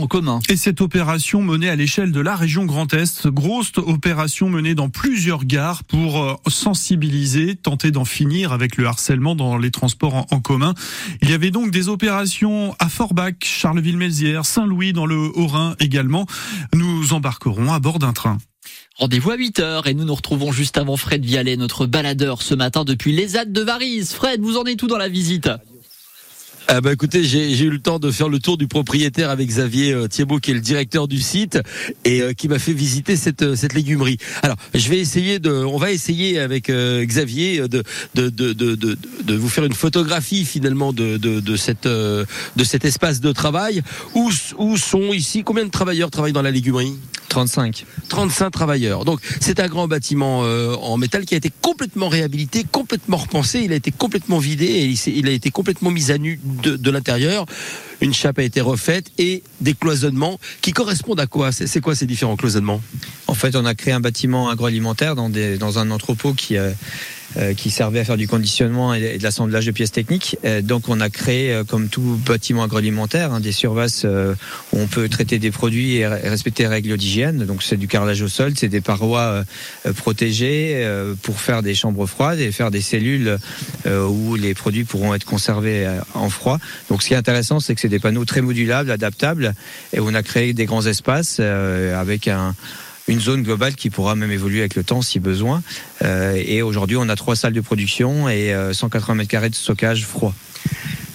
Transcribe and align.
en 0.00 0.06
commun. 0.06 0.38
Et 0.48 0.56
cette 0.56 0.80
opération 0.80 1.42
menée 1.42 1.68
à 1.68 1.74
l'échelle 1.74 2.12
de 2.12 2.20
la 2.20 2.36
région 2.36 2.64
Grand 2.66 2.94
Est, 2.94 3.26
grosse 3.26 3.72
opération 3.78 4.48
menée 4.48 4.76
dans 4.76 4.88
plusieurs 4.88 5.44
gares 5.44 5.82
pour 5.82 6.22
euh, 6.22 6.36
sensibiliser, 6.46 7.56
tenter 7.56 7.90
d'en 7.90 8.04
finir 8.04 8.52
avec 8.52 8.76
le 8.76 8.86
harcèlement 8.86 9.34
dans 9.34 9.58
les 9.58 9.72
transports 9.72 10.14
en, 10.30 10.40
commun. 10.40 10.74
Il 11.20 11.30
y 11.30 11.32
avait 11.32 11.50
donc 11.50 11.72
des 11.72 11.88
opérations 11.88 12.76
à 12.78 12.88
Forbach, 12.88 13.42
Charleville-Mézières, 13.42 14.46
Saint-Louis 14.46 14.92
dans 14.92 15.04
le 15.04 15.16
Haut-Rhin 15.16 15.74
également. 15.80 16.26
Nous 16.74 17.12
embarquerons 17.12 17.72
à 17.72 17.80
bord 17.80 17.98
d'un 17.98 18.12
train. 18.12 18.38
Rendez-vous 18.98 19.32
à 19.32 19.36
8h 19.36 19.88
et 19.88 19.94
nous 19.94 20.04
nous 20.04 20.14
retrouvons 20.14 20.52
juste 20.52 20.78
avant 20.78 20.96
Fred 20.96 21.24
Vialet, 21.24 21.56
notre 21.56 21.86
baladeur 21.86 22.42
ce 22.42 22.54
matin 22.54 22.84
depuis 22.84 23.10
les 23.10 23.32
de 23.46 23.60
Varise. 23.62 24.12
Fred, 24.12 24.40
vous 24.42 24.58
en 24.58 24.64
êtes 24.64 24.78
tout 24.78 24.86
dans 24.86 24.96
la 24.96 25.08
visite? 25.08 25.50
Ah 26.70 26.82
bah 26.82 26.92
écoutez, 26.92 27.24
j'ai 27.24 27.64
eu 27.64 27.70
le 27.70 27.78
temps 27.78 27.98
de 27.98 28.10
faire 28.10 28.28
le 28.28 28.38
tour 28.38 28.58
du 28.58 28.68
propriétaire 28.68 29.30
avec 29.30 29.48
Xavier 29.48 29.94
euh, 29.94 30.06
Thiebaud, 30.06 30.38
qui 30.38 30.50
est 30.50 30.54
le 30.54 30.60
directeur 30.60 31.08
du 31.08 31.18
site 31.18 31.58
et 32.04 32.20
euh, 32.20 32.34
qui 32.34 32.46
m'a 32.46 32.58
fait 32.58 32.74
visiter 32.74 33.16
cette 33.16 33.40
euh, 33.40 33.56
cette 33.56 33.72
légumerie. 33.72 34.18
Alors, 34.42 34.56
je 34.74 34.86
vais 34.90 34.98
essayer 34.98 35.38
de, 35.38 35.50
on 35.50 35.78
va 35.78 35.92
essayer 35.92 36.38
avec 36.38 36.70
Xavier 36.70 37.60
de 37.68 37.82
de, 38.14 38.28
de 38.28 38.52
de, 38.52 38.74
de 38.74 39.34
vous 39.34 39.48
faire 39.48 39.64
une 39.64 39.72
photographie 39.72 40.44
finalement 40.44 40.92
de 40.92 41.16
de, 41.16 41.40
de 41.40 41.56
cette 41.56 41.88
de 41.88 42.64
cet 42.64 42.84
espace 42.84 43.22
de 43.22 43.32
travail. 43.32 43.80
Où 44.14 44.30
où 44.58 44.76
sont 44.76 45.14
ici 45.14 45.44
combien 45.44 45.64
de 45.64 45.70
travailleurs 45.70 46.10
travaillent 46.10 46.34
dans 46.34 46.42
la 46.42 46.50
légumerie? 46.50 46.92
35. 47.28 47.84
35 48.08 48.50
travailleurs. 48.50 49.04
Donc 49.04 49.20
c'est 49.40 49.60
un 49.60 49.68
grand 49.68 49.88
bâtiment 49.88 50.44
euh, 50.44 50.74
en 50.74 50.96
métal 50.96 51.24
qui 51.24 51.34
a 51.34 51.36
été 51.36 51.50
complètement 51.62 52.08
réhabilité, 52.08 52.64
complètement 52.70 53.18
repensé, 53.18 53.60
il 53.60 53.72
a 53.72 53.76
été 53.76 53.90
complètement 53.90 54.38
vidé 54.38 54.64
et 54.64 55.10
il, 55.10 55.28
a 55.28 55.32
été 55.32 55.50
complètement 55.50 55.90
mis 55.90 56.10
à 56.10 56.18
nu 56.18 56.40
de, 56.42 56.76
de 56.76 56.90
l'intérieur. 56.90 57.46
Une 58.00 58.14
chape 58.14 58.38
a 58.38 58.42
été 58.42 58.60
refaite 58.60 59.10
et 59.18 59.42
des 59.60 59.74
cloisonnements 59.74 60.38
qui 60.62 60.72
correspondent 60.72 61.20
à 61.20 61.26
quoi? 61.26 61.50
C'est 61.52 61.80
quoi 61.80 61.94
ces 61.94 62.06
différents 62.06 62.36
cloisonnements? 62.36 62.80
En 63.26 63.34
fait, 63.34 63.56
on 63.56 63.64
a 63.64 63.74
créé 63.74 63.92
un 63.92 64.00
bâtiment 64.00 64.48
agroalimentaire 64.48 65.16
dans, 65.16 65.28
des, 65.28 65.58
dans 65.58 65.78
un 65.78 65.90
entrepôt 65.90 66.32
qui... 66.32 66.56
Euh, 66.56 66.70
qui 67.56 67.70
servait 67.70 68.00
à 68.00 68.04
faire 68.04 68.16
du 68.16 68.26
conditionnement 68.26 68.94
et 68.94 69.18
de 69.18 69.22
l'assemblage 69.22 69.66
de 69.66 69.70
pièces 69.70 69.92
techniques. 69.92 70.36
Euh, 70.44 70.62
donc 70.62 70.88
on 70.88 71.00
a 71.00 71.10
créé, 71.10 71.52
euh, 71.52 71.64
comme 71.64 71.88
tout 71.88 72.18
bâtiment 72.26 72.64
agroalimentaire, 72.64 73.32
hein, 73.32 73.40
des 73.40 73.52
surfaces 73.52 74.04
où 74.04 74.78
on 74.78 74.86
peut 74.86 75.08
traiter 75.08 75.38
des 75.38 75.50
produits 75.50 75.96
et 75.96 76.06
respecter 76.06 76.64
les 76.64 76.68
règles 76.68 76.96
d'hygiène. 76.96 77.44
Donc 77.44 77.62
c'est 77.62 77.76
du 77.76 77.88
carrelage 77.88 78.22
au 78.22 78.28
sol, 78.28 78.52
c'est 78.56 78.68
des 78.68 78.80
parois 78.80 79.44
protégées 79.96 80.86
pour 81.22 81.40
faire 81.40 81.62
des 81.62 81.74
chambres 81.74 82.06
froides 82.06 82.40
et 82.40 82.52
faire 82.52 82.70
des 82.70 82.80
cellules 82.80 83.38
où 83.86 84.34
les 84.34 84.54
produits 84.54 84.84
pourront 84.84 85.14
être 85.14 85.24
conservés 85.24 85.88
en 86.14 86.30
froid. 86.30 86.58
Donc 86.88 87.02
ce 87.02 87.08
qui 87.08 87.14
est 87.14 87.16
intéressant, 87.16 87.60
c'est 87.60 87.74
que 87.74 87.80
c'est 87.80 87.88
des 87.88 87.98
panneaux 87.98 88.24
très 88.24 88.40
modulables, 88.40 88.90
adaptables, 88.90 89.54
et 89.92 90.00
on 90.00 90.14
a 90.14 90.22
créé 90.22 90.52
des 90.52 90.66
grands 90.66 90.86
espaces 90.86 91.40
avec 91.40 92.28
un 92.28 92.54
une 93.08 93.20
zone 93.20 93.42
globale 93.42 93.74
qui 93.74 93.90
pourra 93.90 94.14
même 94.14 94.30
évoluer 94.30 94.60
avec 94.60 94.76
le 94.76 94.84
temps 94.84 95.02
si 95.02 95.18
besoin. 95.18 95.62
Euh, 96.02 96.34
et 96.36 96.62
aujourd'hui, 96.62 96.96
on 96.96 97.08
a 97.08 97.16
trois 97.16 97.36
salles 97.36 97.54
de 97.54 97.60
production 97.60 98.28
et 98.28 98.54
180 98.72 99.12
euh, 99.12 99.16
mètres 99.16 99.30
carrés 99.30 99.50
de 99.50 99.54
stockage 99.54 100.04
froid. 100.04 100.34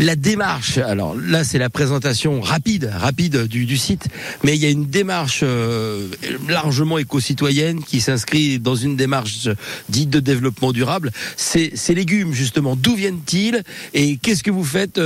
La 0.00 0.14
démarche, 0.14 0.78
alors 0.78 1.16
là 1.16 1.42
c'est 1.42 1.58
la 1.58 1.70
présentation 1.70 2.40
rapide, 2.40 2.88
rapide 2.94 3.48
du, 3.48 3.76
site, 3.76 4.06
mais 4.44 4.54
il 4.54 4.62
y 4.62 4.66
a 4.66 4.70
une 4.70 4.86
démarche 4.86 5.40
euh, 5.42 6.06
largement 6.48 6.98
éco-citoyenne 6.98 7.82
qui 7.82 8.00
s'inscrit 8.00 8.60
dans 8.60 8.76
une 8.76 8.94
démarche 8.94 9.48
dite 9.88 10.10
de 10.10 10.20
développement 10.20 10.70
durable. 10.70 11.10
Ces, 11.36 11.72
légumes 11.88 12.32
justement, 12.32 12.76
d'où 12.76 12.94
viennent-ils 12.94 13.64
et 13.92 14.18
qu'est-ce 14.18 14.44
que 14.44 14.52
vous 14.52 14.62
faites 14.62 15.00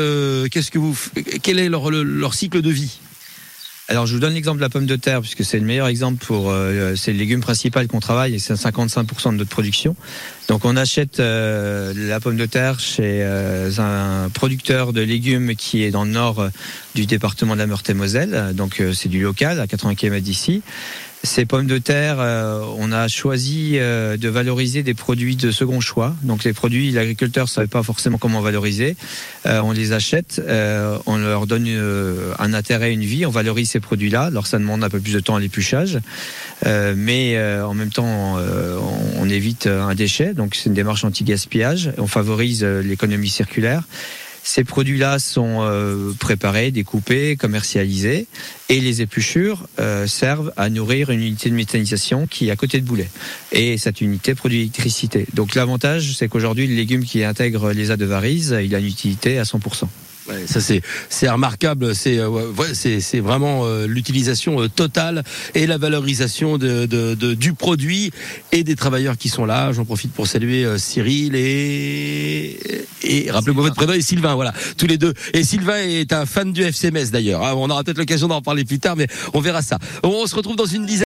Qu'est-ce 0.50 0.70
que 0.70 0.78
vous 0.78 0.94
Quel 1.42 1.58
est 1.58 1.70
leur 1.70 2.34
cycle 2.34 2.60
de 2.60 2.70
vie? 2.70 2.98
Alors 3.92 4.06
je 4.06 4.14
vous 4.14 4.20
donne 4.20 4.32
l'exemple 4.32 4.56
de 4.56 4.62
la 4.62 4.70
pomme 4.70 4.86
de 4.86 4.96
terre 4.96 5.20
puisque 5.20 5.44
c'est 5.44 5.58
le 5.58 5.66
meilleur 5.66 5.86
exemple 5.86 6.24
pour 6.24 6.50
euh, 6.50 6.94
c'est 6.96 7.12
le 7.12 7.18
légume 7.18 7.42
principal 7.42 7.88
qu'on 7.88 8.00
travaille 8.00 8.34
et 8.34 8.38
c'est 8.38 8.54
55% 8.54 9.32
de 9.32 9.36
notre 9.36 9.50
production. 9.50 9.94
Donc 10.48 10.64
on 10.64 10.78
achète 10.78 11.20
euh, 11.20 11.92
la 11.94 12.18
pomme 12.18 12.38
de 12.38 12.46
terre 12.46 12.80
chez 12.80 13.22
euh, 13.22 13.70
un 13.76 14.30
producteur 14.30 14.94
de 14.94 15.02
légumes 15.02 15.54
qui 15.56 15.82
est 15.82 15.90
dans 15.90 16.04
le 16.04 16.10
nord 16.10 16.42
du 16.94 17.04
département 17.04 17.52
de 17.52 17.58
la 17.58 17.66
Meurthe-et-Moselle. 17.66 18.54
Donc 18.54 18.82
c'est 18.94 19.10
du 19.10 19.20
local 19.20 19.60
à 19.60 19.66
80 19.66 19.94
km 19.94 20.24
d'ici. 20.24 20.62
Ces 21.24 21.44
pommes 21.44 21.68
de 21.68 21.78
terre, 21.78 22.16
euh, 22.18 22.64
on 22.78 22.90
a 22.90 23.06
choisi 23.06 23.74
euh, 23.74 24.16
de 24.16 24.28
valoriser 24.28 24.82
des 24.82 24.94
produits 24.94 25.36
de 25.36 25.52
second 25.52 25.80
choix. 25.80 26.16
Donc 26.24 26.42
les 26.42 26.52
produits, 26.52 26.90
l'agriculteur 26.90 27.44
ne 27.44 27.48
savait 27.48 27.68
pas 27.68 27.84
forcément 27.84 28.18
comment 28.18 28.40
valoriser. 28.40 28.96
Euh, 29.46 29.60
on 29.62 29.70
les 29.70 29.92
achète, 29.92 30.42
on 31.06 31.16
leur 31.18 31.46
donne 31.46 31.68
un 32.38 32.54
intérêt, 32.54 32.92
une 32.92 33.04
vie, 33.04 33.24
on 33.24 33.30
valorise 33.30 33.70
ces 33.70 33.78
produits-là. 33.78 34.22
Alors 34.24 34.48
ça 34.48 34.58
demande 34.58 34.82
un 34.82 34.88
peu 34.88 34.98
plus 34.98 35.12
de 35.12 35.20
temps 35.20 35.36
à 35.36 35.40
l'épluchage, 35.40 35.98
mais 36.64 37.38
en 37.62 37.74
même 37.74 37.90
temps, 37.90 38.36
on, 39.18 39.28
évite 39.28 39.66
un 39.66 39.94
déchet. 39.94 40.34
Donc 40.34 40.54
c'est 40.54 40.66
une 40.68 40.74
démarche 40.74 41.04
anti-gaspillage. 41.04 41.92
On 41.98 42.06
favorise 42.06 42.64
l'économie 42.64 43.30
circulaire. 43.30 43.84
Ces 44.44 44.64
produits-là 44.64 45.18
sont 45.18 45.58
euh, 45.60 46.12
préparés, 46.18 46.70
découpés, 46.70 47.36
commercialisés 47.36 48.26
et 48.68 48.80
les 48.80 49.00
épluchures 49.00 49.68
euh, 49.78 50.06
servent 50.06 50.52
à 50.56 50.68
nourrir 50.68 51.10
une 51.10 51.20
unité 51.20 51.48
de 51.48 51.54
méthanisation 51.54 52.26
qui 52.26 52.48
est 52.48 52.50
à 52.50 52.56
côté 52.56 52.80
de 52.80 52.86
Boulet. 52.86 53.08
Et 53.52 53.78
cette 53.78 54.00
unité 54.00 54.34
produit 54.34 54.58
l'électricité. 54.58 55.26
Donc 55.34 55.54
l'avantage, 55.54 56.14
c'est 56.16 56.28
qu'aujourd'hui, 56.28 56.66
le 56.66 56.74
légume 56.74 57.04
qui 57.04 57.22
intègre 57.22 57.72
les 57.72 57.90
A 57.90 57.96
de 57.96 58.04
Varise, 58.04 58.56
il 58.62 58.74
a 58.74 58.78
une 58.78 58.86
utilité 58.86 59.38
à 59.38 59.44
100%. 59.44 59.86
Ouais, 60.28 60.46
ça 60.46 60.60
c'est 60.60 60.82
c'est 61.08 61.28
remarquable, 61.28 61.96
c'est 61.96 62.18
euh, 62.18 62.30
c'est 62.74 63.00
c'est 63.00 63.18
vraiment 63.18 63.64
euh, 63.64 63.86
l'utilisation 63.88 64.62
euh, 64.62 64.68
totale 64.68 65.24
et 65.54 65.66
la 65.66 65.78
valorisation 65.78 66.58
de, 66.58 66.86
de, 66.86 67.14
de, 67.14 67.34
du 67.34 67.54
produit 67.54 68.12
et 68.52 68.62
des 68.62 68.76
travailleurs 68.76 69.18
qui 69.18 69.28
sont 69.28 69.44
là. 69.44 69.72
J'en 69.72 69.84
profite 69.84 70.12
pour 70.12 70.28
saluer 70.28 70.78
Cyril 70.78 71.34
et 71.34 72.56
et 73.02 73.30
rappelez-moi 73.32 73.64
votre 73.64 73.74
prénom 73.74 73.94
et 73.94 74.00
Sylvain, 74.00 74.36
voilà, 74.36 74.52
tous 74.76 74.86
les 74.86 74.96
deux. 74.96 75.12
Et 75.32 75.42
Sylvain 75.42 75.78
est 75.78 76.12
un 76.12 76.24
fan 76.24 76.52
du 76.52 76.62
FCMS 76.62 77.10
d'ailleurs. 77.10 77.44
Hein. 77.44 77.54
On 77.56 77.68
aura 77.68 77.82
peut-être 77.82 77.98
l'occasion 77.98 78.28
d'en 78.28 78.42
parler 78.42 78.64
plus 78.64 78.78
tard, 78.78 78.94
mais 78.94 79.08
on 79.34 79.40
verra 79.40 79.60
ça. 79.60 79.78
On 80.04 80.24
se 80.26 80.36
retrouve 80.36 80.54
dans 80.54 80.66
une 80.66 80.86
dizaine 80.86 80.92